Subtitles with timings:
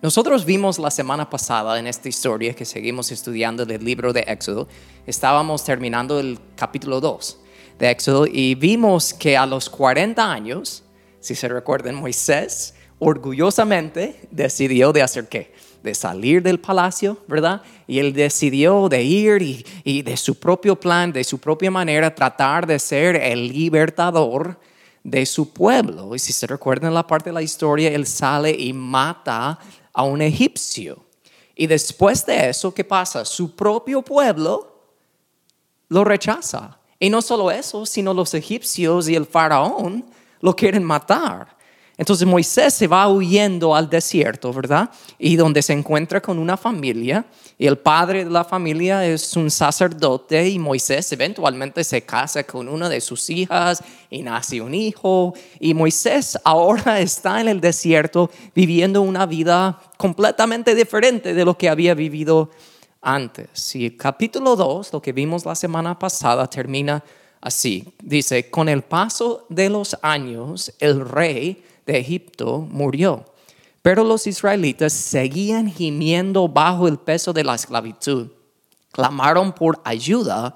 [0.00, 4.68] Nosotros vimos la semana pasada en esta historia que seguimos estudiando del libro de Éxodo,
[5.08, 7.40] estábamos terminando el capítulo 2
[7.80, 10.84] de Éxodo y vimos que a los 40 años,
[11.18, 15.52] si se recuerdan, Moisés orgullosamente decidió de hacer qué?
[15.82, 17.62] De salir del palacio, ¿verdad?
[17.88, 22.14] Y él decidió de ir y, y de su propio plan, de su propia manera,
[22.14, 24.60] tratar de ser el libertador
[25.02, 26.14] de su pueblo.
[26.14, 29.58] Y si se recuerdan la parte de la historia, él sale y mata
[29.98, 31.04] a un egipcio.
[31.56, 33.24] Y después de eso, ¿qué pasa?
[33.24, 34.92] Su propio pueblo
[35.88, 36.78] lo rechaza.
[37.00, 40.08] Y no solo eso, sino los egipcios y el faraón
[40.40, 41.57] lo quieren matar.
[41.98, 44.88] Entonces Moisés se va huyendo al desierto, ¿verdad?
[45.18, 47.26] Y donde se encuentra con una familia,
[47.58, 52.68] y el padre de la familia es un sacerdote, y Moisés eventualmente se casa con
[52.68, 58.30] una de sus hijas, y nace un hijo, y Moisés ahora está en el desierto
[58.54, 62.48] viviendo una vida completamente diferente de lo que había vivido
[63.02, 63.74] antes.
[63.74, 67.02] Y el capítulo 2, lo que vimos la semana pasada, termina
[67.40, 67.92] así.
[68.00, 73.24] Dice, con el paso de los años, el rey de Egipto murió.
[73.82, 78.28] Pero los israelitas seguían gimiendo bajo el peso de la esclavitud.
[78.92, 80.54] Clamaron por ayuda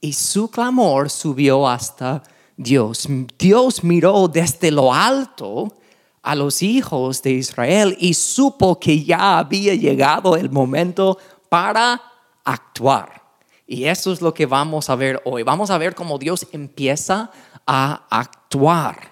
[0.00, 2.22] y su clamor subió hasta
[2.56, 3.06] Dios.
[3.38, 5.74] Dios miró desde lo alto
[6.22, 11.18] a los hijos de Israel y supo que ya había llegado el momento
[11.50, 12.00] para
[12.44, 13.22] actuar.
[13.66, 15.42] Y eso es lo que vamos a ver hoy.
[15.42, 17.30] Vamos a ver cómo Dios empieza
[17.66, 19.09] a actuar.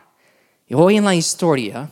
[0.68, 1.88] Y hoy en la historia,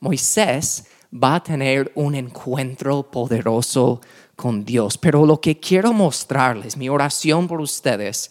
[0.00, 4.00] Moisés va a tener un encuentro poderoso
[4.34, 4.96] con Dios.
[4.96, 8.30] Pero lo que quiero mostrarles, mi oración por ustedes,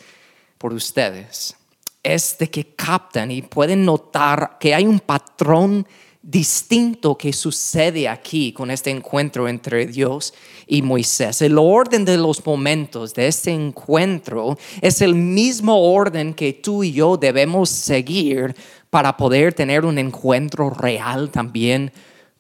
[0.58, 1.56] por ustedes,
[2.02, 5.88] es de que captan y pueden notar que hay un patrón
[6.24, 10.34] distinto que sucede aquí con este encuentro entre Dios
[10.66, 11.42] y Moisés.
[11.42, 16.94] El orden de los momentos de este encuentro es el mismo orden que tú y
[16.94, 18.56] yo debemos seguir
[18.90, 21.92] para poder tener un encuentro real también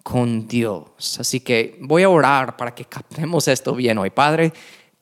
[0.02, 1.19] con Dios.
[1.19, 4.12] Así que voy a orar para que captemos esto bien hoy.
[4.12, 4.53] Padre,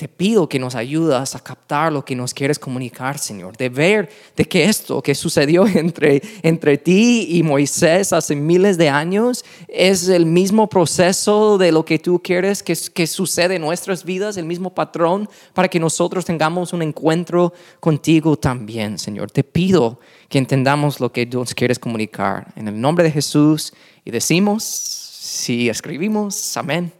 [0.01, 4.09] te pido que nos ayudas a captar lo que nos quieres comunicar, Señor, de ver
[4.35, 10.09] de que esto que sucedió entre, entre ti y Moisés hace miles de años es
[10.09, 14.45] el mismo proceso de lo que tú quieres que, que sucede en nuestras vidas, el
[14.45, 19.29] mismo patrón, para que nosotros tengamos un encuentro contigo también, Señor.
[19.29, 22.51] Te pido que entendamos lo que nos quieres comunicar.
[22.55, 23.71] En el nombre de Jesús
[24.03, 26.91] y decimos, si escribimos, amén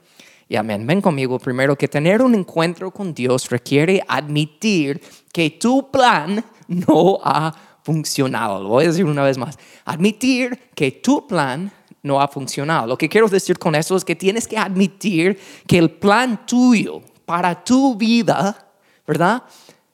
[0.51, 0.85] y amén.
[0.85, 5.01] Ven conmigo primero que tener un encuentro con Dios requiere admitir
[5.31, 8.62] que tu plan no ha funcionado.
[8.62, 9.57] Lo voy a decir una vez más.
[9.85, 11.72] Admitir que tu plan
[12.03, 12.85] no ha funcionado.
[12.85, 17.01] Lo que quiero decir con eso es que tienes que admitir que el plan tuyo
[17.23, 18.73] para tu vida,
[19.07, 19.44] ¿verdad?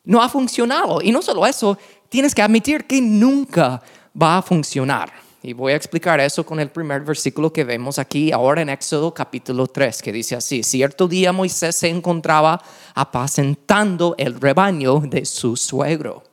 [0.06, 1.04] No ha funcionado.
[1.04, 1.78] Y no solo eso,
[2.10, 3.80] tienes que admitir que nunca
[4.20, 5.27] va a funcionar.
[5.44, 9.14] Y voy a explicar eso con el primer versículo que vemos aquí ahora en Éxodo
[9.14, 12.60] capítulo 3, que dice así, cierto día Moisés se encontraba
[12.96, 16.24] apacentando el rebaño de su suegro.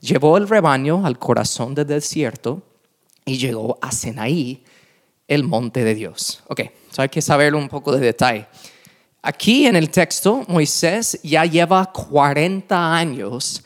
[0.00, 2.62] Llevó el rebaño al corazón del desierto
[3.24, 4.62] y llegó a Senaí,
[5.28, 6.42] el monte de Dios.
[6.48, 6.60] Ok,
[6.98, 8.46] hay que saber un poco de detalle.
[9.22, 13.64] Aquí en el texto, Moisés ya lleva 40 años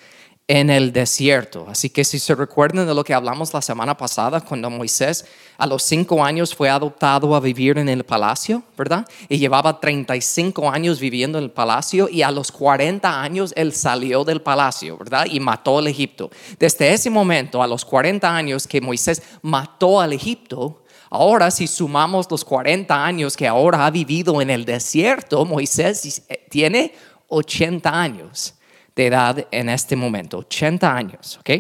[0.49, 1.67] en el desierto.
[1.69, 5.27] Así que si se recuerdan de lo que hablamos la semana pasada, cuando Moisés
[5.59, 9.09] a los cinco años fue adoptado a vivir en el palacio, ¿verdad?
[9.29, 14.23] Y llevaba 35 años viviendo en el palacio y a los 40 años él salió
[14.23, 15.27] del palacio, ¿verdad?
[15.29, 16.31] Y mató al Egipto.
[16.59, 22.29] Desde ese momento, a los 40 años que Moisés mató al Egipto, Ahora, si sumamos
[22.29, 26.93] los 40 años que ahora ha vivido en el desierto, Moisés tiene
[27.29, 28.56] 80 años
[28.97, 31.51] de edad en este momento, 80 años, ¿ok?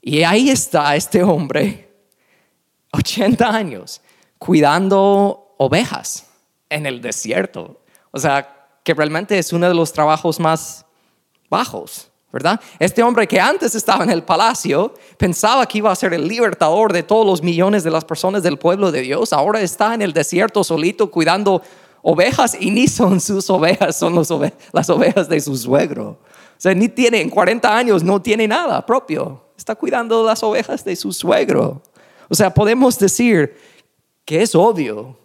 [0.00, 1.90] Y ahí está este hombre,
[2.92, 4.00] 80 años,
[4.38, 6.26] cuidando ovejas
[6.70, 7.80] en el desierto.
[8.12, 10.86] O sea, que realmente es uno de los trabajos más
[11.50, 12.60] bajos, ¿verdad?
[12.78, 16.92] Este hombre que antes estaba en el palacio, pensaba que iba a ser el libertador
[16.92, 20.12] de todos los millones de las personas del pueblo de Dios, ahora está en el
[20.12, 21.62] desierto solito cuidando
[22.02, 26.18] ovejas y ni son sus ovejas, son las ovejas de su suegro.
[26.56, 29.44] O sea, ni tiene, en 40 años no tiene nada propio.
[29.56, 31.82] Está cuidando las ovejas de su suegro.
[32.28, 33.56] O sea, podemos decir
[34.24, 35.18] que es obvio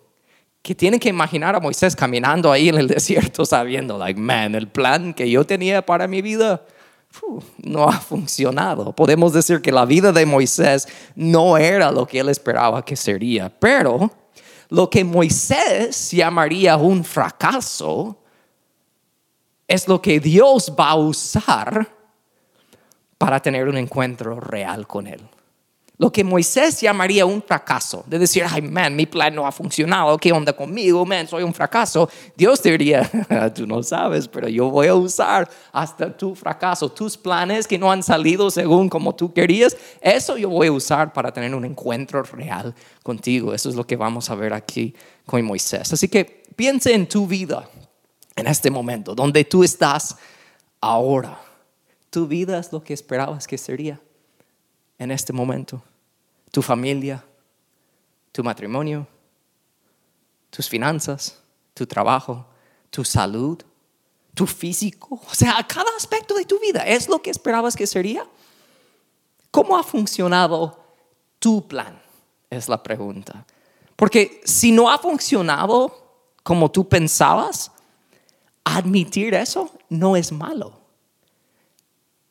[0.61, 4.67] que tienen que imaginar a Moisés caminando ahí en el desierto sabiendo, like, man, el
[4.67, 6.65] plan que yo tenía para mi vida
[7.57, 8.93] no ha funcionado.
[8.93, 13.49] Podemos decir que la vida de Moisés no era lo que él esperaba que sería,
[13.49, 14.11] pero
[14.69, 18.17] lo que Moisés llamaría un fracaso
[19.69, 21.87] es lo que Dios va a usar
[23.19, 25.21] para tener un encuentro real con Él.
[25.99, 30.17] Lo que Moisés llamaría un fracaso, de decir, ay, man, mi plan no ha funcionado,
[30.17, 31.05] ¿qué onda conmigo?
[31.05, 32.09] Man, soy un fracaso.
[32.35, 33.07] Dios diría,
[33.55, 37.91] tú no sabes, pero yo voy a usar hasta tu fracaso, tus planes que no
[37.91, 42.23] han salido según como tú querías, eso yo voy a usar para tener un encuentro
[42.23, 42.73] real
[43.03, 43.53] contigo.
[43.53, 44.95] Eso es lo que vamos a ver aquí
[45.25, 45.93] con Moisés.
[45.93, 47.69] Así que piense en tu vida
[48.39, 50.17] en este momento, donde tú estás
[50.81, 51.39] ahora.
[52.09, 53.99] Tu vida es lo que esperabas que sería
[54.97, 55.81] en este momento.
[56.51, 57.23] Tu familia,
[58.31, 59.07] tu matrimonio,
[60.49, 61.39] tus finanzas,
[61.73, 62.45] tu trabajo,
[62.89, 63.61] tu salud,
[64.33, 68.25] tu físico, o sea, cada aspecto de tu vida es lo que esperabas que sería.
[69.51, 70.83] ¿Cómo ha funcionado
[71.39, 72.01] tu plan?
[72.49, 73.45] Es la pregunta.
[73.95, 75.93] Porque si no ha funcionado
[76.43, 77.71] como tú pensabas,
[78.63, 80.79] admitir eso no es malo.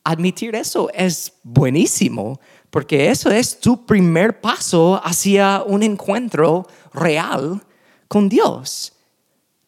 [0.05, 2.41] Admitir eso es buenísimo,
[2.71, 7.63] porque eso es tu primer paso hacia un encuentro real
[8.09, 8.93] con Dios.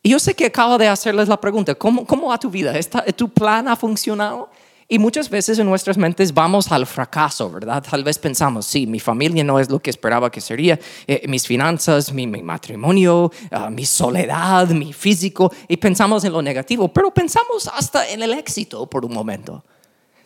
[0.02, 2.72] Y yo sé que acabo de hacerles la pregunta, ¿cómo, cómo va tu vida?
[3.14, 4.50] ¿Tu plan ha funcionado?
[4.92, 7.80] Y muchas veces en nuestras mentes vamos al fracaso, ¿verdad?
[7.88, 11.46] Tal vez pensamos, sí, mi familia no es lo que esperaba que sería, eh, mis
[11.46, 17.70] finanzas, mi, matrimonio, ah, mi soledad, mi físico, y pensamos en lo negativo, pero pensamos
[17.72, 19.64] hasta en el éxito por un momento.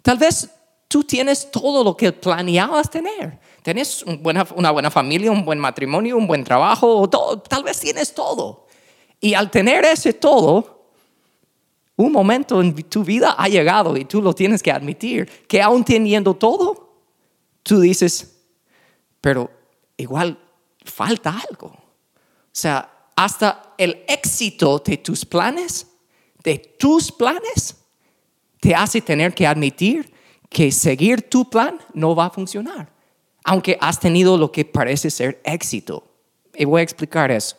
[0.00, 0.48] Tal vez
[0.88, 3.38] tú tienes todo lo que planeabas tener.
[3.62, 8.66] Tienes una buena familia, un buen matrimonio, un buen trabajo, tal vez tienes todo.
[9.20, 10.83] Y al tener ese todo,
[11.96, 15.84] un momento en tu vida ha llegado y tú lo tienes que admitir, que aún
[15.84, 17.02] teniendo todo,
[17.62, 18.40] tú dices,
[19.20, 19.50] pero
[19.96, 20.38] igual
[20.84, 21.68] falta algo.
[21.68, 25.86] O sea, hasta el éxito de tus planes,
[26.42, 27.76] de tus planes,
[28.60, 30.12] te hace tener que admitir
[30.48, 32.92] que seguir tu plan no va a funcionar,
[33.44, 36.10] aunque has tenido lo que parece ser éxito.
[36.54, 37.56] Y voy a explicar eso.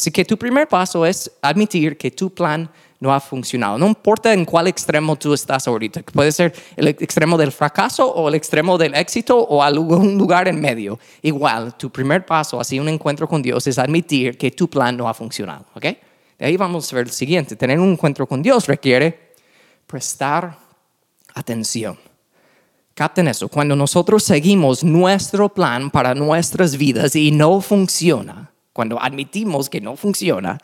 [0.00, 2.70] Así que tu primer paso es admitir que tu plan
[3.00, 3.76] no ha funcionado.
[3.76, 6.02] No importa en cuál extremo tú estás ahorita.
[6.04, 10.58] Puede ser el extremo del fracaso o el extremo del éxito o algún lugar en
[10.58, 10.98] medio.
[11.20, 15.06] Igual, tu primer paso hacia un encuentro con Dios es admitir que tu plan no
[15.06, 15.66] ha funcionado.
[15.74, 15.82] ¿Ok?
[15.82, 17.54] De ahí vamos a ver el siguiente.
[17.54, 19.34] Tener un encuentro con Dios requiere
[19.86, 20.56] prestar
[21.34, 21.98] atención.
[22.94, 23.50] Capten eso.
[23.50, 29.94] Cuando nosotros seguimos nuestro plan para nuestras vidas y no funciona, cuando admitimos que no
[29.94, 30.56] funciona,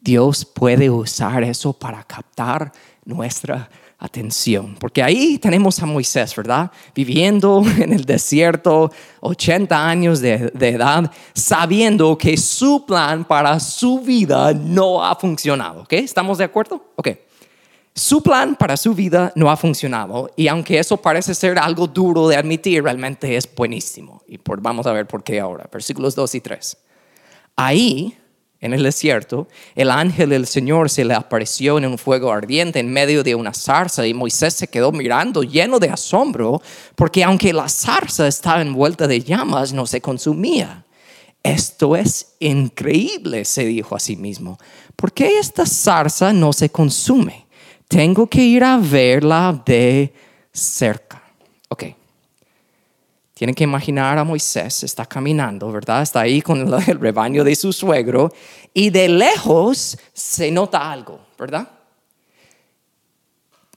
[0.00, 2.72] Dios puede usar eso para captar
[3.04, 3.68] nuestra
[3.98, 4.74] atención.
[4.80, 6.72] Porque ahí tenemos a Moisés, ¿verdad?
[6.94, 14.54] Viviendo en el desierto, 80 años de, edad, sabiendo que su plan para su vida
[14.54, 15.82] no ha funcionado.
[15.82, 15.92] ¿Ok?
[15.92, 16.82] ¿Estamos de acuerdo?
[16.96, 17.08] Ok.
[17.94, 22.28] Su plan para su vida no ha funcionado y aunque eso parece ser algo duro
[22.28, 24.22] de admitir, realmente es buenísimo.
[24.26, 25.68] Y por, vamos a ver por qué ahora.
[25.70, 26.76] Versículos 2 y 3.
[27.60, 28.16] Ahí
[28.60, 32.92] en el desierto, el ángel del Señor se le apareció en un fuego ardiente en
[32.92, 36.62] medio de una zarza y Moisés se quedó mirando lleno de asombro
[36.94, 40.86] porque aunque la zarza estaba envuelta de llamas, no se consumía.
[41.42, 44.56] Esto es increíble, se dijo a sí mismo.
[44.94, 47.48] ¿Por qué esta zarza no se consume?
[47.88, 50.14] Tengo que ir a verla de
[50.52, 51.24] cerca.
[51.68, 51.86] Ok,
[53.38, 56.02] tienen que imaginar a Moisés, está caminando, ¿verdad?
[56.02, 58.32] Está ahí con el rebaño de su suegro
[58.74, 61.68] y de lejos se nota algo, ¿verdad?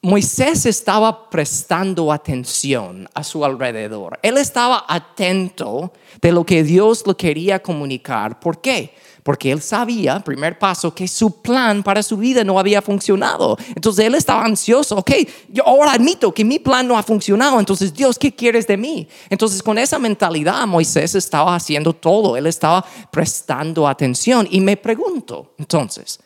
[0.01, 4.17] Moisés estaba prestando atención a su alrededor.
[4.23, 8.39] Él estaba atento de lo que Dios le quería comunicar.
[8.39, 8.95] ¿Por qué?
[9.23, 13.57] Porque él sabía, primer paso, que su plan para su vida no había funcionado.
[13.75, 15.11] Entonces él estaba ansioso, ok,
[15.49, 19.07] yo ahora admito que mi plan no ha funcionado, entonces Dios, ¿qué quieres de mí?
[19.29, 25.53] Entonces con esa mentalidad Moisés estaba haciendo todo, él estaba prestando atención y me pregunto,
[25.57, 26.19] entonces,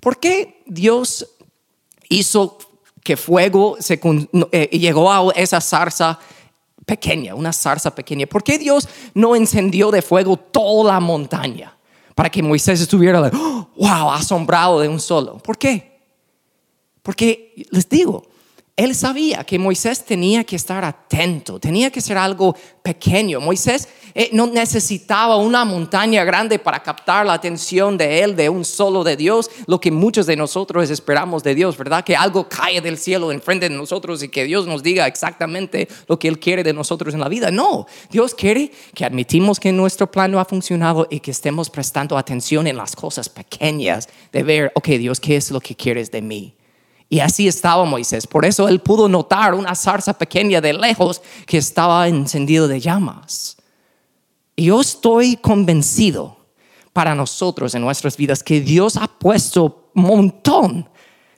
[0.00, 1.26] ¿por qué Dios
[2.08, 2.58] hizo
[3.02, 4.00] que fuego se,
[4.52, 6.18] eh, llegó a esa zarza?
[6.86, 8.26] pequeña, una zarza pequeña.
[8.28, 11.75] ¿Por qué Dios no encendió de fuego toda la montaña?
[12.16, 13.20] Para que Moisés estuviera,
[13.76, 15.36] wow, asombrado de un solo.
[15.36, 16.00] ¿Por qué?
[17.02, 18.24] Porque les digo,
[18.76, 23.40] él sabía que Moisés tenía que estar atento, tenía que ser algo pequeño.
[23.40, 28.66] Moisés eh, no necesitaba una montaña grande para captar la atención de él, de un
[28.66, 32.04] solo de Dios, lo que muchos de nosotros esperamos de Dios, ¿verdad?
[32.04, 36.18] Que algo cae del cielo enfrente de nosotros y que Dios nos diga exactamente lo
[36.18, 37.50] que Él quiere de nosotros en la vida.
[37.50, 42.18] No, Dios quiere que admitimos que nuestro plan no ha funcionado y que estemos prestando
[42.18, 46.20] atención en las cosas pequeñas, de ver, ok, Dios, ¿qué es lo que quieres de
[46.20, 46.54] mí?
[47.08, 48.26] Y así estaba Moisés.
[48.26, 53.56] Por eso él pudo notar una zarza pequeña de lejos que estaba encendido de llamas.
[54.56, 56.36] Y yo estoy convencido
[56.92, 60.88] para nosotros en nuestras vidas que Dios ha puesto un montón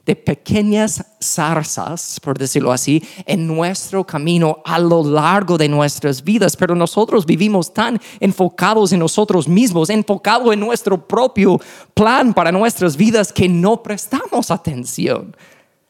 [0.06, 6.56] de pequeñas zarzas, por decirlo así, en nuestro camino a lo largo de nuestras vidas.
[6.56, 11.60] Pero nosotros vivimos tan enfocados en nosotros mismos, enfocados en nuestro propio
[11.92, 15.36] plan para nuestras vidas, que no prestamos atención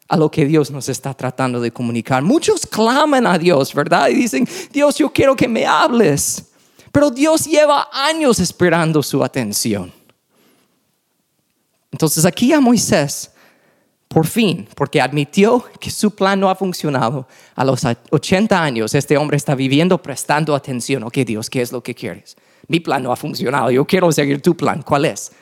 [0.09, 2.23] a lo que Dios nos está tratando de comunicar.
[2.23, 4.09] Muchos claman a Dios, ¿verdad?
[4.09, 6.47] Y dicen, Dios, yo quiero que me hables.
[6.91, 9.93] Pero Dios lleva años esperando su atención.
[11.93, 13.31] Entonces aquí a Moisés,
[14.09, 19.19] por fin, porque admitió que su plan no ha funcionado, a los 80 años este
[19.19, 21.03] hombre está viviendo prestando atención.
[21.03, 22.37] Ok, Dios, ¿qué es lo que quieres?
[22.67, 24.83] Mi plan no ha funcionado, yo quiero seguir tu plan.
[24.83, 25.33] ¿Cuál es?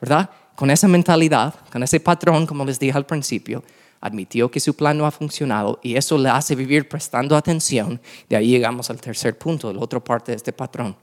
[0.00, 0.28] ¿Verdad?
[0.56, 3.62] Con esa mentalidad, con ese patrón, como les dije al principio,
[4.00, 8.00] admitió que su plan no ha funcionado y eso le hace vivir prestando atención.
[8.28, 10.96] De ahí llegamos al tercer punto, la otra parte de este patrón.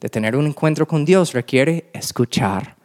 [0.00, 2.76] De tener un encuentro con Dios requiere escuchar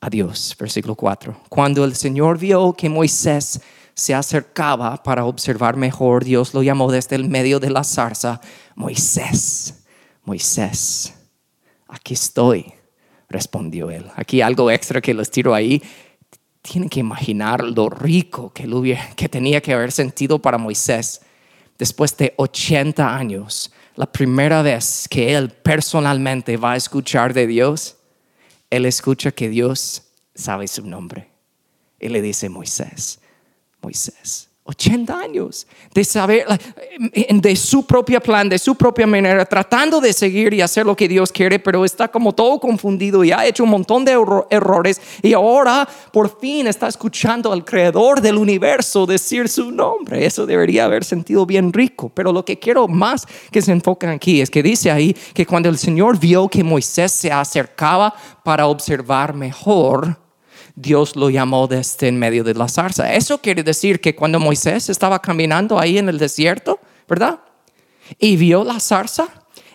[0.00, 0.56] a Dios.
[0.58, 1.42] Versículo 4.
[1.48, 3.60] Cuando el Señor vio que Moisés
[3.94, 8.40] se acercaba para observar mejor, Dios lo llamó desde el medio de la zarza,
[8.74, 9.84] Moisés,
[10.24, 11.14] Moisés,
[11.88, 12.72] aquí estoy,
[13.28, 14.06] respondió él.
[14.16, 15.82] Aquí algo extra que les tiro ahí
[16.62, 21.20] tienen que imaginar lo rico que, que tenía que haber sentido para Moisés
[21.78, 23.72] después de 80 años.
[23.96, 27.96] La primera vez que él personalmente va a escuchar de Dios,
[28.70, 30.04] él escucha que Dios
[30.34, 31.28] sabe su nombre.
[32.00, 33.20] Y le dice Moisés,
[33.82, 36.46] Moisés, 80 años de saber,
[37.30, 41.08] de su propio plan, de su propia manera, tratando de seguir y hacer lo que
[41.08, 44.16] Dios quiere, pero está como todo confundido y ha hecho un montón de
[44.50, 50.24] errores y ahora por fin está escuchando al creador del universo decir su nombre.
[50.24, 54.40] Eso debería haber sentido bien rico, pero lo que quiero más que se enfoquen aquí
[54.40, 58.14] es que dice ahí que cuando el Señor vio que Moisés se acercaba
[58.44, 60.21] para observar mejor,
[60.74, 63.14] Dios lo llamó desde en medio de la zarza.
[63.14, 67.40] Eso quiere decir que cuando Moisés estaba caminando ahí en el desierto, ¿verdad?
[68.18, 69.28] Y vio la zarza,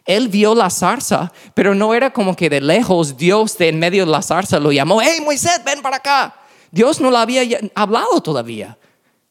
[0.05, 4.05] él vio la zarza, pero no era como que de lejos Dios de en medio
[4.05, 6.35] de la zarza lo llamó, hey Moisés, ven para acá.
[6.71, 7.43] Dios no lo había
[7.75, 8.77] hablado todavía.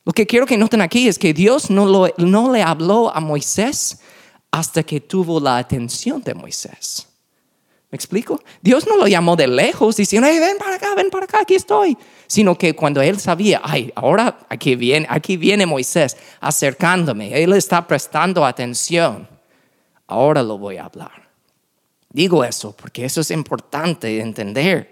[0.05, 3.21] Lo que quiero que noten aquí es que Dios no, lo, no le habló a
[3.21, 4.01] Moisés
[4.51, 7.09] hasta que tuvo la atención de Moisés.
[7.91, 8.43] ¿Me explico?
[8.63, 11.97] Dios no lo llamó de lejos diciendo, ven para acá, ven para acá, aquí estoy.
[12.27, 17.87] Sino que cuando él sabía, ay, ahora aquí viene, aquí viene Moisés acercándome, él está
[17.87, 19.29] prestando atención,
[20.09, 21.29] ahora lo voy a hablar.
[22.11, 24.91] Digo eso porque eso es importante entender.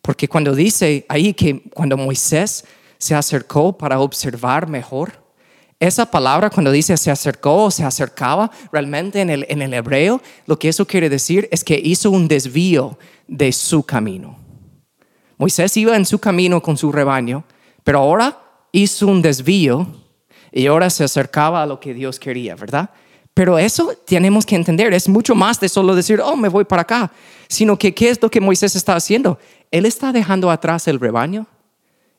[0.00, 2.64] Porque cuando dice ahí que cuando Moisés
[2.96, 5.12] se acercó para observar mejor,
[5.80, 10.20] esa palabra cuando dice se acercó o se acercaba, realmente en el, en el hebreo,
[10.46, 14.38] lo que eso quiere decir es que hizo un desvío de su camino.
[15.38, 17.44] Moisés iba en su camino con su rebaño,
[17.82, 18.38] pero ahora
[18.72, 19.86] hizo un desvío
[20.52, 22.90] y ahora se acercaba a lo que Dios quería, ¿verdad?
[23.32, 26.82] Pero eso tenemos que entender, es mucho más de solo decir, oh, me voy para
[26.82, 27.10] acá,
[27.48, 29.38] sino que ¿qué es lo que Moisés está haciendo?
[29.70, 31.46] Él está dejando atrás el rebaño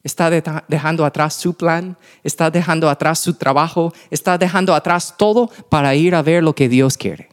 [0.04, 0.30] Está
[0.68, 6.16] dejando atrás su plan, está dejando atrás su trabajo, está dejando atrás todo para ir
[6.16, 7.30] a ver lo que Dios quiere.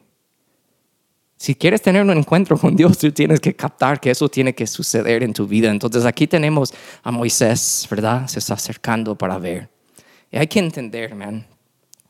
[1.38, 4.66] Si quieres tener un encuentro con Dios, tú tienes que captar que eso tiene que
[4.66, 5.70] suceder en tu vida.
[5.70, 8.26] Entonces aquí tenemos a Moisés, ¿verdad?
[8.26, 9.70] Se está acercando para ver.
[10.32, 11.46] Y hay que entender, man,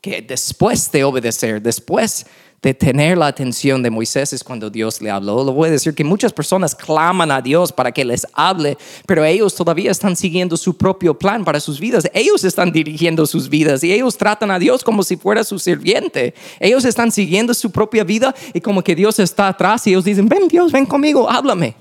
[0.01, 2.25] que después de obedecer, después
[2.61, 5.43] de tener la atención de Moisés es cuando Dios le habló.
[5.43, 9.23] Lo voy a decir que muchas personas claman a Dios para que les hable, pero
[9.23, 12.09] ellos todavía están siguiendo su propio plan para sus vidas.
[12.13, 16.33] Ellos están dirigiendo sus vidas y ellos tratan a Dios como si fuera su sirviente.
[16.59, 20.27] Ellos están siguiendo su propia vida y como que Dios está atrás y ellos dicen,
[20.27, 21.75] ven Dios, ven conmigo, háblame.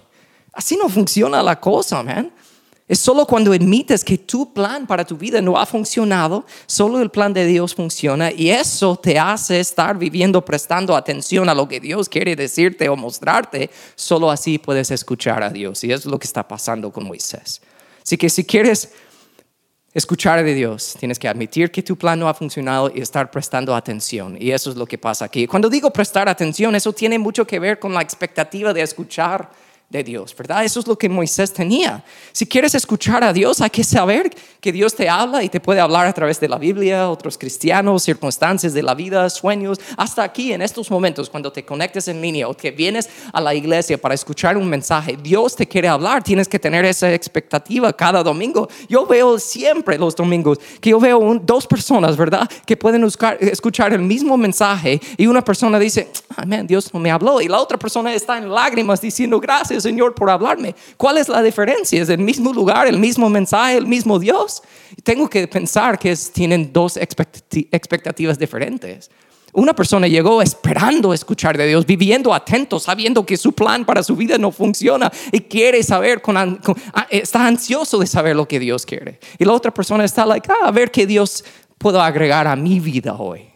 [0.52, 2.30] Así no funciona la cosa, man.
[2.88, 7.10] Es solo cuando admites que tu plan para tu vida no ha funcionado, solo el
[7.10, 11.80] plan de Dios funciona y eso te hace estar viviendo prestando atención a lo que
[11.80, 13.68] Dios quiere decirte o mostrarte.
[13.94, 17.60] Solo así puedes escuchar a Dios y es lo que está pasando con Moisés.
[18.02, 18.90] Así que si quieres
[19.92, 23.74] escuchar de Dios, tienes que admitir que tu plan no ha funcionado y estar prestando
[23.74, 24.38] atención.
[24.40, 25.46] Y eso es lo que pasa aquí.
[25.46, 29.50] Cuando digo prestar atención, eso tiene mucho que ver con la expectativa de escuchar
[29.90, 30.64] de Dios, ¿verdad?
[30.64, 32.04] Eso es lo que Moisés tenía.
[32.32, 34.30] Si quieres escuchar a Dios, hay que saber
[34.60, 38.02] que Dios te habla y te puede hablar a través de la Biblia, otros cristianos,
[38.02, 42.48] circunstancias de la vida, sueños, hasta aquí en estos momentos cuando te conectes en línea
[42.48, 46.48] o que vienes a la iglesia para escuchar un mensaje, Dios te quiere hablar, tienes
[46.48, 48.68] que tener esa expectativa cada domingo.
[48.90, 52.46] Yo veo siempre los domingos que yo veo dos personas, ¿verdad?
[52.66, 57.40] Que pueden escuchar el mismo mensaje y una persona dice, amén, Dios no me habló
[57.40, 60.74] y la otra persona está en lágrimas diciendo gracias Señor, por hablarme.
[60.96, 62.02] ¿Cuál es la diferencia?
[62.02, 64.62] ¿Es el mismo lugar, el mismo mensaje, el mismo Dios?
[65.02, 69.10] Tengo que pensar que tienen dos expectativas diferentes.
[69.52, 74.14] Una persona llegó esperando escuchar de Dios, viviendo atento, sabiendo que su plan para su
[74.14, 78.84] vida no funciona y quiere saber, con, ah, está ansioso de saber lo que Dios
[78.84, 79.18] quiere.
[79.38, 81.44] Y la otra persona está like, ah, a ver qué Dios
[81.78, 83.48] puedo agregar a mi vida hoy.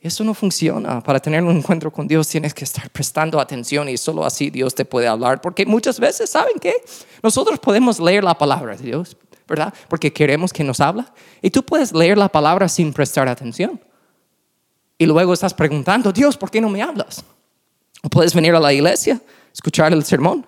[0.00, 1.02] Eso no funciona.
[1.02, 4.74] Para tener un encuentro con Dios tienes que estar prestando atención y solo así Dios
[4.74, 5.40] te puede hablar.
[5.40, 6.74] Porque muchas veces, ¿saben qué?
[7.22, 9.16] Nosotros podemos leer la palabra de Dios,
[9.46, 9.74] ¿verdad?
[9.88, 11.12] Porque queremos que nos habla.
[11.42, 13.78] Y tú puedes leer la palabra sin prestar atención.
[14.96, 17.22] Y luego estás preguntando, Dios, ¿por qué no me hablas?
[18.02, 19.20] O puedes venir a la iglesia,
[19.52, 20.46] escuchar el sermón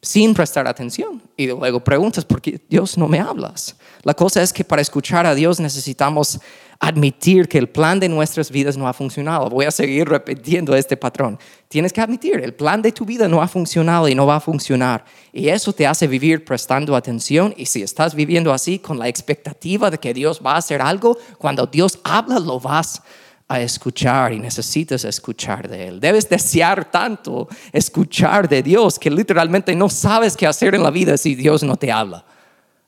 [0.00, 1.22] sin prestar atención.
[1.36, 3.76] Y luego preguntas, ¿por qué Dios no me hablas?
[4.02, 6.40] La cosa es que para escuchar a Dios necesitamos
[6.80, 9.50] admitir que el plan de nuestras vidas no ha funcionado.
[9.50, 11.38] Voy a seguir repitiendo este patrón.
[11.66, 14.40] Tienes que admitir, el plan de tu vida no ha funcionado y no va a
[14.40, 15.04] funcionar.
[15.32, 17.52] Y eso te hace vivir prestando atención.
[17.56, 21.18] Y si estás viviendo así con la expectativa de que Dios va a hacer algo,
[21.38, 23.02] cuando Dios habla lo vas a
[23.48, 26.00] escuchar y necesitas escuchar de Él.
[26.00, 31.16] Debes desear tanto escuchar de Dios que literalmente no sabes qué hacer en la vida
[31.16, 32.24] si Dios no te habla.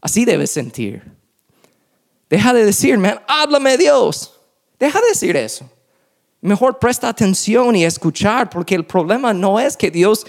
[0.02, 1.02] Así debes sentir.
[2.28, 4.34] Deja de decir, man, háblame Dios.
[4.78, 5.68] Deja de decir eso.
[6.42, 10.26] Mejor presta atención y escuchar, porque el problema no es que Dios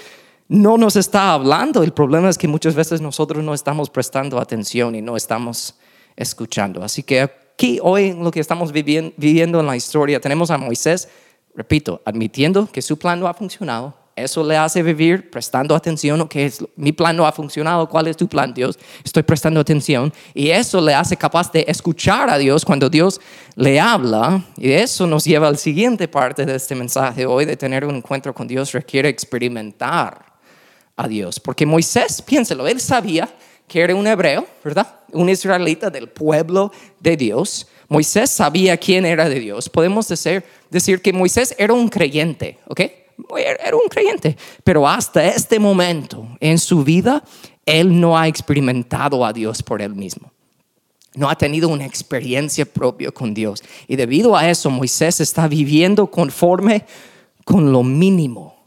[0.48, 4.96] no nos está hablando, el problema es que muchas veces nosotros no estamos prestando atención
[4.96, 5.76] y no estamos
[6.18, 6.84] escuchando.
[6.84, 11.08] Así que aquí, hoy, en lo que estamos viviendo en la historia, tenemos a Moisés,
[11.54, 16.52] repito, admitiendo que su plan no ha funcionado, eso le hace vivir prestando atención, que
[16.76, 18.80] mi plan no ha funcionado, ¿cuál es tu plan, Dios?
[19.04, 20.12] Estoy prestando atención.
[20.34, 23.22] Y eso le hace capaz de escuchar a Dios cuando Dios
[23.56, 24.44] le habla.
[24.58, 28.34] Y eso nos lleva al siguiente parte de este mensaje hoy, de tener un encuentro
[28.34, 30.26] con Dios requiere experimentar
[30.98, 31.40] a Dios.
[31.40, 33.30] Porque Moisés, piénselo, él sabía
[33.72, 35.00] que era un hebreo, ¿verdad?
[35.14, 37.66] Un israelita del pueblo de Dios.
[37.88, 39.70] Moisés sabía quién era de Dios.
[39.70, 42.82] Podemos decir, decir que Moisés era un creyente, ¿ok?
[43.38, 47.24] era un creyente, pero hasta este momento en su vida,
[47.66, 50.34] él no ha experimentado a Dios por él mismo.
[51.16, 53.64] No ha tenido una experiencia propia con Dios.
[53.88, 56.84] Y debido a eso, Moisés está viviendo conforme
[57.46, 58.61] con lo mínimo.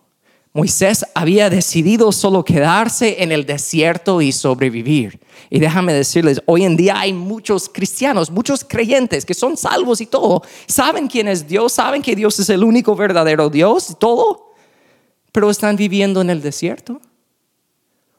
[0.55, 5.21] Moisés había decidido solo quedarse en el desierto y sobrevivir.
[5.51, 10.07] Y déjame decirles, hoy en día hay muchos cristianos, muchos creyentes que son salvos y
[10.07, 10.43] todo.
[10.67, 14.55] Saben quién es Dios, saben que Dios es el único verdadero Dios y todo
[15.35, 17.01] pero están viviendo en el desierto.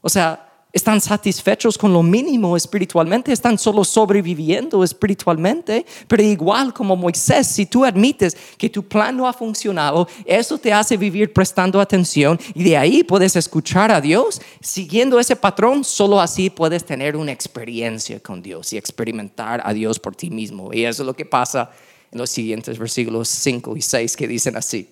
[0.01, 6.97] O sea, están satisfechos con lo mínimo espiritualmente, están solo sobreviviendo espiritualmente, pero igual como
[6.97, 11.79] Moisés, si tú admites que tu plan no ha funcionado, eso te hace vivir prestando
[11.79, 17.15] atención y de ahí puedes escuchar a Dios, siguiendo ese patrón, solo así puedes tener
[17.15, 20.73] una experiencia con Dios y experimentar a Dios por ti mismo.
[20.73, 21.71] Y eso es lo que pasa
[22.11, 24.89] en los siguientes versículos 5 y 6 que dicen así.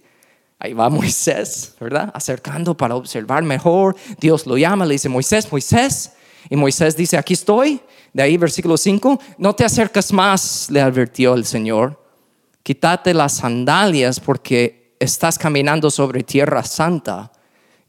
[0.63, 2.09] Ahí va Moisés, ¿verdad?
[2.13, 3.97] Acercando para observar mejor.
[4.17, 6.13] Dios lo llama, le dice, Moisés, Moisés.
[6.49, 7.81] Y Moisés dice, aquí estoy.
[8.13, 12.01] De ahí versículo 5, no te acercas más, le advirtió el Señor.
[12.63, 17.29] Quítate las sandalias porque estás caminando sobre tierra santa.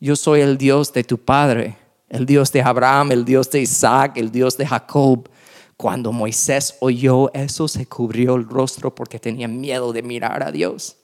[0.01, 1.77] Yo soy el Dios de tu padre,
[2.09, 5.29] el Dios de Abraham, el Dios de Isaac, el Dios de Jacob.
[5.77, 10.97] Cuando Moisés oyó eso, se cubrió el rostro porque tenía miedo de mirar a Dios.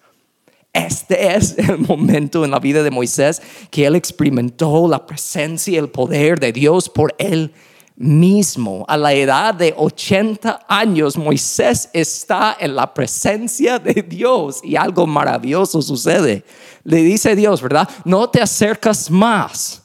[0.73, 5.77] Este es el momento en la vida de Moisés que él experimentó la presencia y
[5.77, 7.53] el poder de Dios por él
[7.97, 8.85] mismo.
[8.89, 15.07] A la edad de 80 años, Moisés está en la presencia de Dios y algo
[15.07, 16.45] maravilloso sucede.
[16.85, 17.89] Le dice Dios, ¿verdad?
[18.05, 19.83] No te acercas más.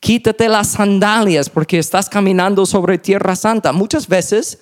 [0.00, 3.72] Quítate las sandalias porque estás caminando sobre tierra santa.
[3.72, 4.58] Muchas veces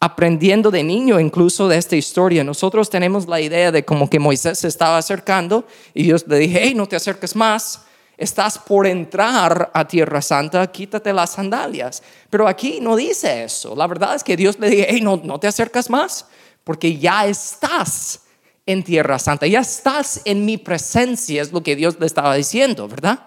[0.00, 4.58] aprendiendo de niño incluso de esta historia, nosotros tenemos la idea de como que Moisés
[4.58, 7.84] se estaba acercando y Dios le dije, hey, no te acerques más.
[8.16, 12.02] estás por entrar a Tierra Santa, quítate las sandalias.
[12.28, 13.74] Pero aquí no dice eso.
[13.74, 16.26] La verdad es que Dios le dice, hey, no, no te acercas más,
[16.64, 18.22] porque ya estás
[18.66, 22.88] en Tierra Santa, ya estás en mi presencia, es lo que Dios le estaba diciendo,
[22.88, 23.20] ¿verdad?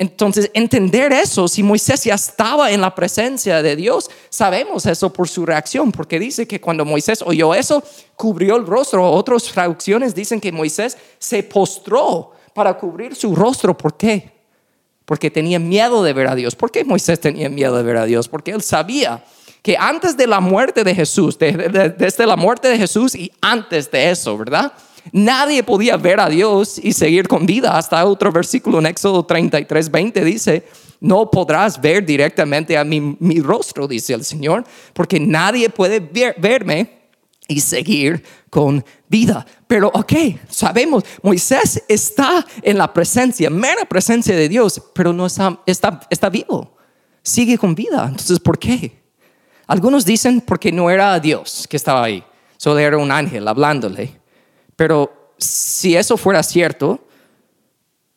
[0.00, 5.28] Entonces, entender eso, si Moisés ya estaba en la presencia de Dios, sabemos eso por
[5.28, 7.82] su reacción, porque dice que cuando Moisés oyó eso,
[8.16, 9.04] cubrió el rostro.
[9.04, 13.76] Otras traducciones dicen que Moisés se postró para cubrir su rostro.
[13.76, 14.30] ¿Por qué?
[15.04, 16.56] Porque tenía miedo de ver a Dios.
[16.56, 18.26] ¿Por qué Moisés tenía miedo de ver a Dios?
[18.26, 19.22] Porque él sabía
[19.60, 24.10] que antes de la muerte de Jesús, desde la muerte de Jesús y antes de
[24.10, 24.72] eso, ¿verdad?
[25.12, 27.76] Nadie podía ver a Dios y seguir con vida.
[27.76, 30.64] Hasta otro versículo en Éxodo 33, 20 dice,
[31.00, 37.00] no podrás ver directamente a mi, rostro, dice el Señor, porque nadie puede verme
[37.48, 39.44] y seguir con vida.
[39.66, 40.12] Pero ok,
[40.48, 46.28] sabemos, Moisés está en la presencia, mera presencia de Dios, pero no está, está, está
[46.28, 46.76] vivo,
[47.22, 48.06] sigue con vida.
[48.08, 49.00] Entonces, ¿por qué?
[49.66, 52.22] Algunos dicen porque no era Dios que estaba ahí,
[52.56, 54.19] solo era un ángel hablándole.
[54.80, 57.00] Pero si eso fuera cierto,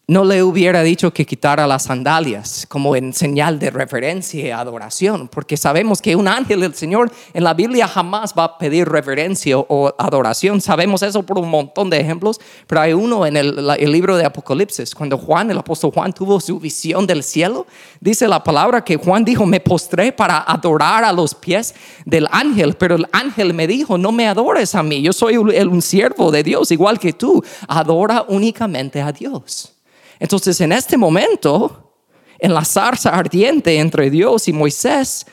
[0.05, 5.29] no le hubiera dicho que quitara las sandalias como en señal de reverencia y adoración,
[5.29, 9.57] porque sabemos que un ángel del Señor en la Biblia jamás va a pedir reverencia
[9.57, 10.59] o adoración.
[10.59, 13.55] Sabemos eso por un montón de ejemplos, pero hay uno en el,
[13.93, 17.65] libro de Apocalipsis, cuando Juan, el apóstol Juan, tuvo su visión del cielo,
[18.01, 22.73] dice la palabra que Juan dijo, me postré para adorar a los pies del ángel,
[22.73, 26.43] pero el ángel me dijo, no me adores a mí, yo soy un siervo de
[26.43, 29.73] Dios, igual que tú, adora únicamente a Dios.
[30.23, 31.97] Entonces, en este momento,
[32.39, 35.25] en la zarza ardiente entre Dios y Moisés,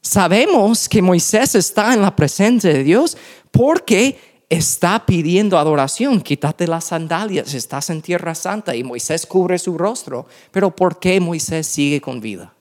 [0.00, 3.18] sabemos que Moisés está en la presencia de Dios
[3.50, 6.22] porque está pidiendo adoración.
[6.22, 10.26] Quítate las sandalias, estás en tierra santa y Moisés cubre su rostro.
[10.50, 12.54] Pero ¿por qué Moisés sigue con vida?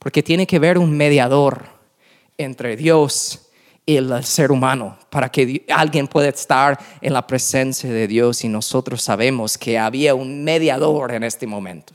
[0.00, 1.66] Porque tiene que ver un mediador
[2.36, 3.43] entre Dios
[3.86, 9.02] el ser humano, para que alguien pueda estar en la presencia de Dios y nosotros
[9.02, 11.94] sabemos que había un mediador en este momento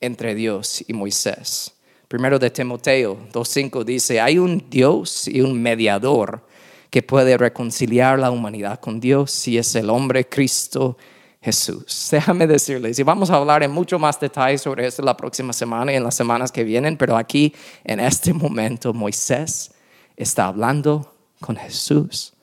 [0.00, 1.72] entre Dios y Moisés.
[2.08, 6.46] Primero de Timoteo 2.5 dice, hay un Dios y un mediador
[6.90, 10.96] que puede reconciliar la humanidad con Dios y es el hombre Cristo
[11.40, 12.08] Jesús.
[12.10, 15.92] Déjame decirles, y vamos a hablar en mucho más detalle sobre esto la próxima semana
[15.92, 19.72] y en las semanas que vienen, pero aquí en este momento Moisés
[20.18, 22.34] está hablando con Jesús.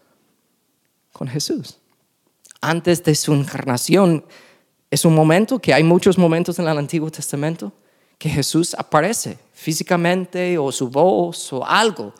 [1.11, 1.77] Con Jesús.
[2.61, 4.25] Antes de su encarnación,
[4.89, 7.71] es un momento que hay muchos momentos en el Antiguo Testamento
[8.17, 12.13] que Jesús aparece físicamente o su voz o algo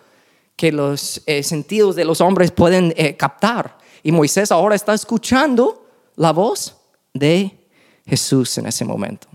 [0.57, 3.77] que los eh, sentidos de los hombres pueden eh, captar.
[4.03, 5.87] Y Moisés ahora está escuchando
[6.17, 6.75] la voz
[7.13, 7.57] de
[8.05, 9.27] Jesús en ese momento.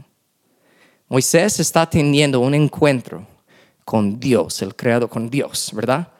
[1.08, 3.26] Moisés está teniendo un encuentro
[3.90, 6.12] con Dios, el creado con Dios, ¿verdad?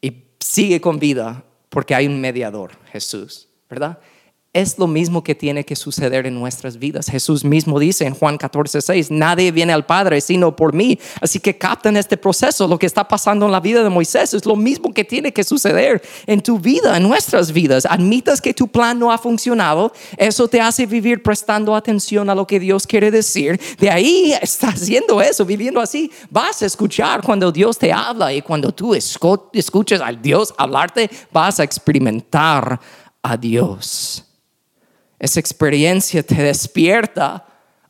[0.00, 3.98] Y sigue con vida porque hay un mediador, Jesús, ¿verdad?
[4.56, 7.08] Es lo mismo que tiene que suceder en nuestras vidas.
[7.10, 10.98] Jesús mismo dice en Juan 14, 6, nadie viene al Padre sino por mí.
[11.20, 12.66] Así que captan este proceso.
[12.66, 15.44] Lo que está pasando en la vida de Moisés es lo mismo que tiene que
[15.44, 17.84] suceder en tu vida, en nuestras vidas.
[17.84, 19.92] Admitas que tu plan no ha funcionado.
[20.16, 23.60] Eso te hace vivir prestando atención a lo que Dios quiere decir.
[23.78, 26.10] De ahí estás haciendo eso, viviendo así.
[26.30, 31.60] Vas a escuchar cuando Dios te habla y cuando tú escuches al Dios hablarte, vas
[31.60, 32.80] a experimentar
[33.22, 34.25] a Dios.
[35.18, 37.44] Esa experiencia te despierta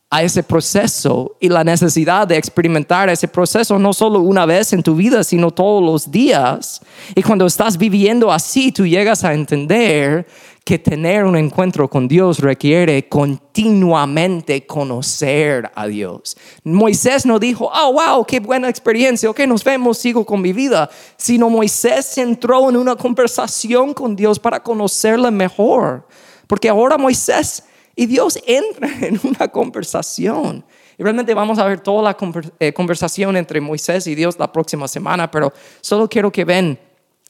[0.09, 4.81] a ese proceso y la necesidad de experimentar ese proceso no solo una vez en
[4.81, 6.81] tu vida, sino todos los días.
[7.13, 10.25] Y cuando estás viviendo así, tú llegas a entender
[10.63, 16.37] que tener un encuentro con Dios requiere continuamente conocer a Dios.
[16.63, 20.89] Moisés no dijo, oh, wow, qué buena experiencia, ok, nos vemos, sigo con mi vida,
[21.15, 26.05] sino Moisés entró en una conversación con Dios para conocerle mejor
[26.47, 27.63] porque ahora Moisés
[27.95, 30.63] y Dios entran en una conversación.
[30.97, 32.17] Y realmente vamos a ver toda la
[32.59, 36.79] eh, conversación entre Moisés y Dios la próxima semana, pero solo quiero que ven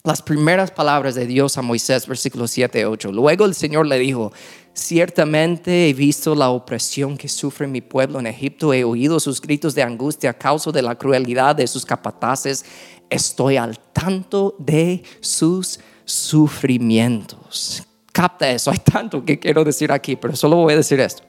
[0.03, 3.11] las primeras palabras de Dios a Moisés, versículos 7 y 8.
[3.11, 4.31] Luego el Señor le dijo,
[4.73, 9.75] ciertamente he visto la opresión que sufre mi pueblo en Egipto, he oído sus gritos
[9.75, 12.63] de angustia a causa de la crueldad de sus capataces,
[13.09, 17.86] estoy al tanto de sus sufrimientos
[18.17, 18.71] capta eso.
[18.71, 21.23] Hay tanto que quiero decir aquí, pero solo voy a decir esto.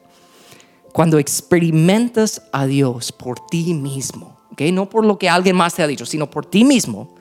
[0.93, 4.73] Cuando experimentas a Dios por ti mismo, ¿okay?
[4.73, 7.15] no por lo que alguien más te ha dicho, sino por ti mismo,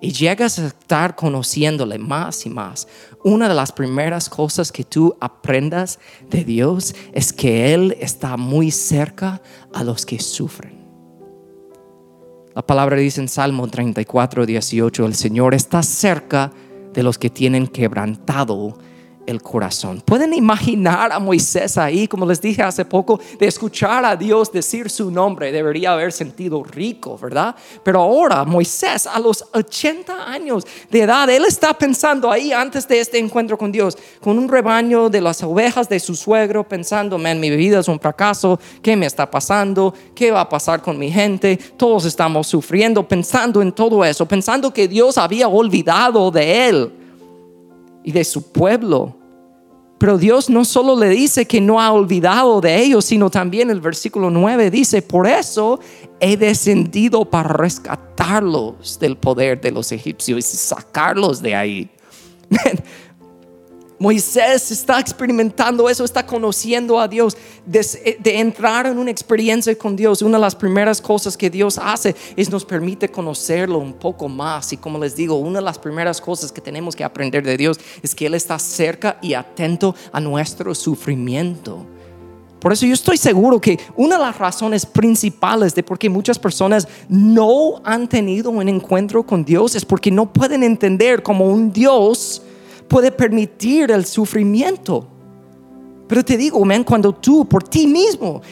[0.00, 2.86] y llegas a estar conociéndole más y más,
[3.24, 8.70] una de las primeras cosas que tú aprendas de Dios es que Él está muy
[8.70, 9.40] cerca
[9.72, 10.84] a los que sufren.
[12.54, 16.52] La palabra dice en Salmo 34, 18, el Señor está cerca
[16.92, 18.76] de los que tienen quebrantado
[19.26, 20.02] el corazón.
[20.04, 24.90] Pueden imaginar a Moisés ahí, como les dije hace poco, de escuchar a Dios decir
[24.90, 25.52] su nombre.
[25.52, 27.54] Debería haber sentido rico, ¿verdad?
[27.82, 33.00] Pero ahora Moisés, a los 80 años de edad, él está pensando ahí antes de
[33.00, 37.40] este encuentro con Dios, con un rebaño de las ovejas de su suegro, pensando, man,
[37.40, 39.94] mi vida es un fracaso, ¿qué me está pasando?
[40.14, 41.56] ¿Qué va a pasar con mi gente?
[41.76, 47.03] Todos estamos sufriendo, pensando en todo eso, pensando que Dios había olvidado de él
[48.04, 49.16] y de su pueblo.
[49.98, 53.80] Pero Dios no solo le dice que no ha olvidado de ellos, sino también el
[53.80, 55.80] versículo 9 dice, por eso
[56.20, 61.90] he descendido para rescatarlos del poder de los egipcios y sacarlos de ahí.
[63.98, 67.80] Moisés está experimentando eso, está conociendo a Dios, de,
[68.38, 70.20] entrar en una experiencia con Dios.
[70.22, 74.72] Una de las primeras cosas que Dios hace es nos permite conocerlo un poco más.
[74.72, 77.78] Y como les digo, una de las primeras cosas que tenemos que aprender de Dios
[78.02, 81.86] es que Él está cerca y atento a nuestro sufrimiento.
[82.58, 86.38] Por eso yo estoy seguro que una de las razones principales de por qué muchas
[86.38, 91.70] personas no han tenido un encuentro con Dios es porque no pueden entender como un
[91.70, 92.40] Dios
[92.88, 95.08] puede permitir el sufrimiento.
[96.06, 98.42] Pero te digo, man, cuando tú por ti mismo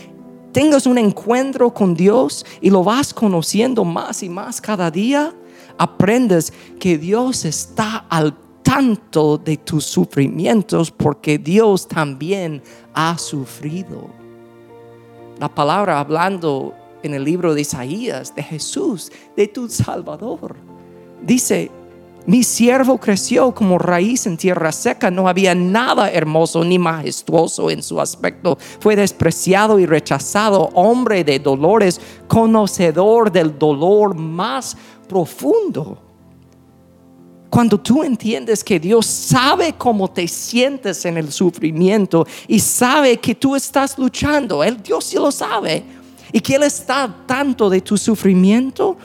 [0.52, 5.34] tengas un encuentro con Dios y lo vas conociendo más y más cada día,
[5.78, 12.62] aprendes que Dios está al tanto de tus sufrimientos porque Dios también
[12.94, 14.10] ha sufrido.
[15.38, 20.56] La palabra hablando en el libro de Isaías de Jesús, de tu Salvador,
[21.20, 21.70] dice,
[22.26, 27.82] mi siervo creció como raíz en tierra seca, no había nada hermoso ni majestuoso en
[27.82, 28.58] su aspecto.
[28.80, 34.76] Fue despreciado y rechazado, hombre de dolores, conocedor del dolor más
[35.08, 35.98] profundo.
[37.50, 43.34] Cuando tú entiendes que Dios sabe cómo te sientes en el sufrimiento y sabe que
[43.34, 45.84] tú estás luchando, el Dios sí lo sabe,
[46.32, 48.96] y que Él está tanto de tu sufrimiento,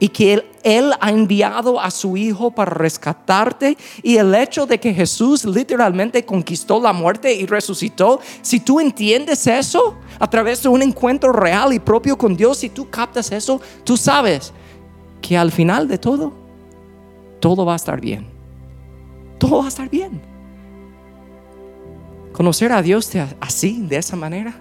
[0.00, 4.94] y que él, ha enviado a su Hijo para rescatarte y el hecho de que
[4.94, 10.82] Jesús literalmente conquistó la muerte y resucitó, si tú entiendes eso a través de un
[10.82, 14.52] encuentro real y propio con Dios, si tú captas eso, tú sabes
[15.20, 16.32] que al final de todo,
[17.40, 18.26] todo va a estar bien.
[19.38, 20.20] Todo va a estar bien.
[22.32, 24.54] Conocer a Dios así, de esa manera,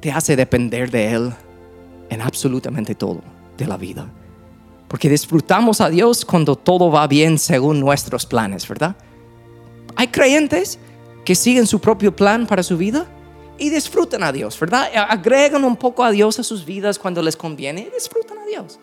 [0.00, 1.32] te hace depender de Él
[2.08, 3.20] en absolutamente todo
[3.60, 4.10] de la vida.
[4.88, 8.96] Porque disfrutamos a Dios cuando todo va bien según nuestros planes, ¿verdad?
[9.94, 10.80] Hay creyentes
[11.24, 13.06] que siguen su propio plan para su vida
[13.56, 14.90] y disfrutan a Dios, ¿verdad?
[15.08, 18.80] Agregan un poco a Dios a sus vidas cuando les conviene y disfrutan a Dios,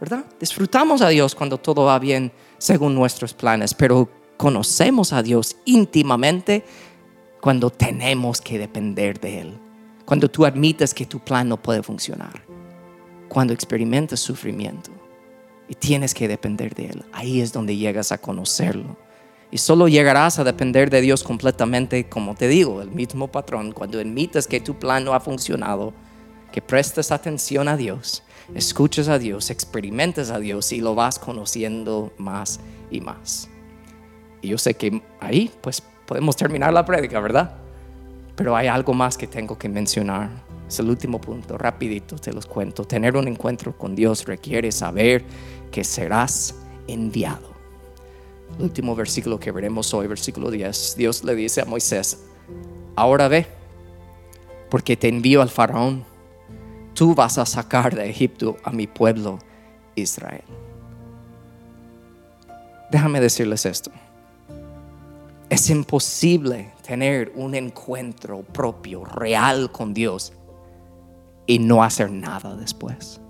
[0.00, 0.24] ¿verdad?
[0.40, 4.08] Disfrutamos a Dios cuando todo va bien según nuestros planes, pero
[4.38, 6.64] conocemos a Dios íntimamente
[7.40, 9.58] cuando tenemos que depender de Él,
[10.06, 12.51] cuando tú admites que tu plan no puede funcionar
[13.32, 14.90] cuando experimentas sufrimiento
[15.66, 18.98] y tienes que depender de Él, ahí es donde llegas a conocerlo.
[19.50, 23.98] Y solo llegarás a depender de Dios completamente, como te digo, el mismo patrón, cuando
[23.98, 25.94] admitas que tu plan no ha funcionado,
[26.52, 28.22] que prestes atención a Dios,
[28.54, 33.48] escuches a Dios, experimentes a Dios y lo vas conociendo más y más.
[34.42, 37.54] Y yo sé que ahí pues podemos terminar la prédica, ¿verdad?
[38.36, 42.84] Pero hay algo más que tengo que mencionar el último punto, rapidito te los cuento.
[42.84, 45.24] Tener un encuentro con Dios requiere saber
[45.70, 46.54] que serás
[46.86, 47.52] enviado.
[48.56, 52.24] El último versículo que veremos hoy, versículo 10, Dios le dice a Moisés,
[52.96, 53.46] ahora ve,
[54.70, 56.04] porque te envío al faraón,
[56.94, 59.38] tú vas a sacar de Egipto a mi pueblo
[59.94, 60.44] Israel.
[62.90, 63.90] Déjame decirles esto.
[65.48, 70.32] Es imposible tener un encuentro propio, real con Dios
[71.46, 73.20] y no hacer nada después.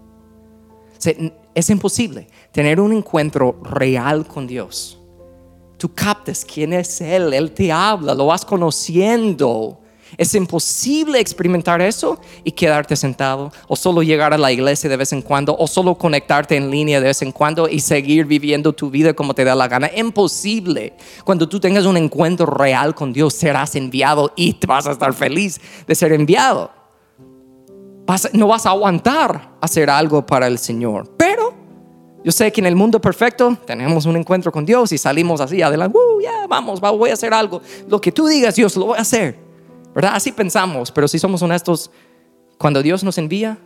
[1.54, 4.98] Es imposible tener un encuentro real con Dios.
[5.76, 9.80] Tú captes quién es Él, Él te habla, lo vas conociendo.
[10.16, 15.12] Es imposible experimentar eso y quedarte sentado o solo llegar a la iglesia de vez
[15.12, 18.90] en cuando o solo conectarte en línea de vez en cuando y seguir viviendo tu
[18.90, 19.90] vida como te da la gana.
[19.96, 20.92] Imposible.
[21.24, 25.58] Cuando tú tengas un encuentro real con Dios serás enviado y vas a estar feliz
[25.86, 26.81] de ser enviado
[28.32, 31.08] no vas a aguantar hacer algo para el Señor.
[31.16, 31.54] Pero
[32.24, 35.60] Yo sé que en el mundo perfecto tenemos un encuentro con Dios y salimos así
[35.60, 37.60] adelante, uh, ya, vamos, voy a hacer algo.
[37.88, 39.36] Lo que tú digas, Dios, lo voy a hacer.
[39.94, 40.12] ¿Verdad?
[40.14, 41.90] Así pensamos, pero si somos honestos,
[42.58, 43.58] cuando Dios nos envía,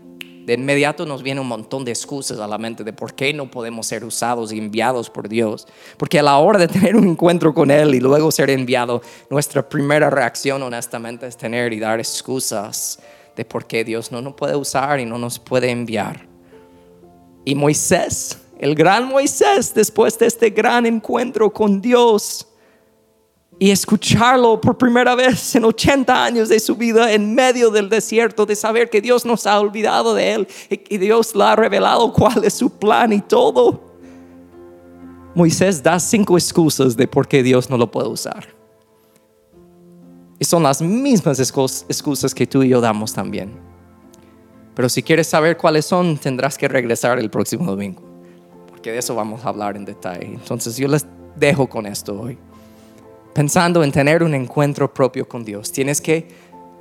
[0.46, 3.50] de inmediato nos viene un montón de excusas a la mente de por qué no
[3.50, 5.66] podemos ser usados y enviados por Dios.
[5.98, 9.68] Porque a la hora de tener un encuentro con Él y luego ser enviado, nuestra
[9.68, 13.00] primera reacción honestamente es tener y dar excusas
[13.36, 16.26] de por qué Dios no nos puede usar y no nos puede enviar.
[17.44, 22.46] Y Moisés el gran Moisés, después de este gran encuentro con Dios
[23.58, 28.46] y escucharlo por primera vez en 80 años de su vida en medio del desierto,
[28.46, 32.44] de saber que Dios nos ha olvidado de él y Dios le ha revelado cuál
[32.44, 33.80] es su plan y todo.
[35.34, 38.55] Moisés da cinco excusas de por qué Dios no lo puede usar.
[40.38, 43.52] Y son las mismas excusas que tú y yo damos también.
[44.74, 48.06] Pero si quieres saber cuáles son, tendrás que regresar el próximo domingo
[48.90, 50.26] de eso vamos a hablar en detalle.
[50.26, 52.38] Entonces yo les dejo con esto hoy.
[53.32, 56.28] Pensando en tener un encuentro propio con Dios, tienes que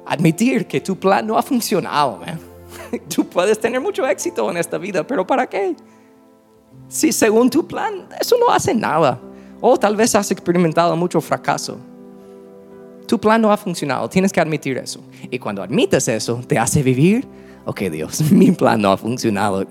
[0.06, 2.20] admitir que tu plan no ha funcionado.
[3.14, 5.76] Tú puedes tener mucho éxito en esta vida, pero ¿para qué?
[6.88, 9.20] Si según tu plan eso no hace nada.
[9.60, 11.78] O tal vez has experimentado mucho fracaso.
[13.08, 15.02] Tu plan no ha funcionado, tienes que admitir eso.
[15.30, 17.28] Y cuando admites eso, te hace vivir,
[17.66, 19.66] ok Dios, mi plan no ha funcionado,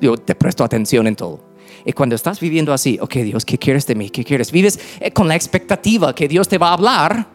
[0.00, 1.50] yo te presto atención en todo.
[1.84, 4.10] Y cuando estás viviendo así, ok Dios, ¿qué quieres de mí?
[4.10, 4.52] ¿Qué quieres?
[4.52, 7.26] Vives eh, con la expectativa que Dios te va a hablar,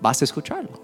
[0.00, 0.82] vas a escucharlo.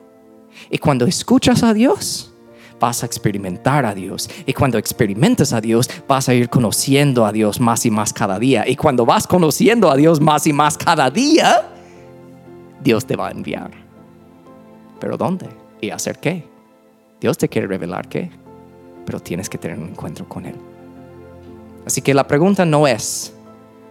[0.70, 2.32] Y cuando escuchas a Dios,
[2.80, 4.28] vas a experimentar a Dios.
[4.46, 8.38] Y cuando experimentas a Dios, vas a ir conociendo a Dios más y más cada
[8.38, 8.64] día.
[8.66, 11.68] Y cuando vas conociendo a Dios más y más cada día,
[12.82, 13.70] Dios te va a enviar.
[14.98, 15.48] ¿Pero dónde?
[15.80, 16.48] ¿Y hacer qué?
[17.20, 18.30] Dios te quiere revelar qué.
[19.06, 20.56] Pero tienes que tener un encuentro con Él.
[21.86, 23.32] Así que la pregunta no es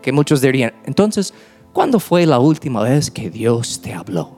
[0.02, 1.34] que muchos dirían, entonces,
[1.74, 4.38] ¿cuándo fue la última vez que Dios te habló?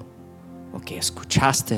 [0.73, 1.77] O que escuchaste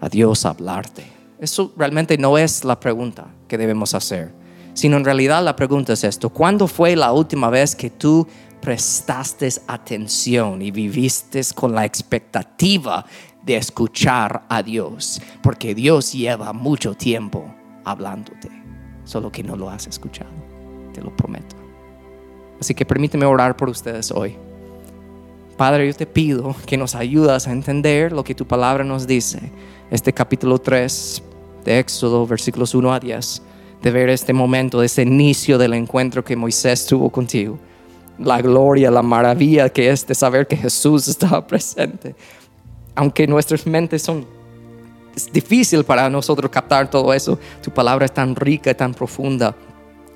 [0.00, 1.04] a Dios hablarte.
[1.38, 4.32] Eso realmente no es la pregunta que debemos hacer,
[4.74, 8.26] sino en realidad la pregunta es esto, ¿cuándo fue la última vez que tú
[8.60, 13.04] prestaste atención y viviste con la expectativa
[13.42, 15.20] de escuchar a Dios?
[15.42, 18.50] Porque Dios lleva mucho tiempo hablándote,
[19.04, 20.48] solo que no lo has escuchado
[21.00, 21.56] lo prometo.
[22.60, 24.36] Así que permíteme orar por ustedes hoy.
[25.56, 29.40] Padre, yo te pido que nos ayudas a entender lo que tu palabra nos dice.
[29.90, 31.22] Este capítulo 3
[31.64, 33.42] de Éxodo, versículos 1 a 10,
[33.82, 37.58] de ver este momento, ese inicio del encuentro que Moisés tuvo contigo.
[38.18, 42.14] La gloria, la maravilla que es de saber que Jesús estaba presente.
[42.94, 44.26] Aunque nuestras mentes son
[45.18, 49.52] es difícil para nosotros captar todo eso, tu palabra es tan rica y tan profunda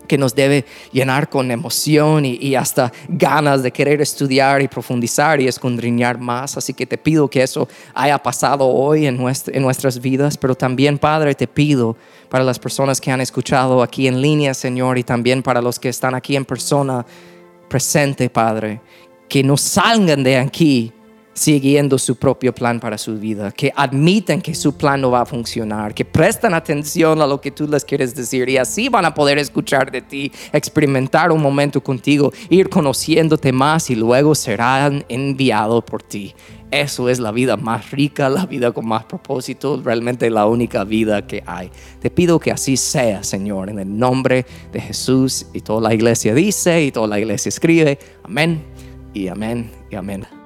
[0.06, 5.48] que nos debe llenar con emoción y, hasta ganas de querer estudiar y profundizar y
[5.48, 6.56] escondriñar más.
[6.56, 10.98] Así que te pido que eso haya pasado hoy en, en nuestras vidas, pero también,
[10.98, 11.96] Padre, te pido
[12.28, 15.88] para las personas que han escuchado aquí en línea, Señor, y también para los que
[15.88, 17.06] están aquí en persona
[17.72, 18.82] presente, Padre,
[19.30, 20.92] que no salgan de aquí
[21.32, 25.24] siguiendo su propio plan para su vida, que admiten que su plan no va a
[25.24, 29.14] funcionar, que prestan atención a lo que tú les quieres decir y así van a
[29.14, 35.82] poder escuchar de ti, experimentar un momento contigo, ir conociéndote más y luego serán enviados
[35.84, 36.34] por ti.
[36.72, 41.26] Eso es la vida más rica, la vida con más propósito, realmente la única vida
[41.26, 41.70] que hay.
[42.00, 46.34] Te pido que así sea, Señor, en el nombre de Jesús y toda la iglesia
[46.34, 47.98] dice y toda la iglesia escribe.
[48.24, 48.64] Amén
[49.12, 50.41] y amén y amén.